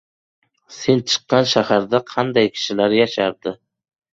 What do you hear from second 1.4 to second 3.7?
shaharda qanday kishilar yashardi?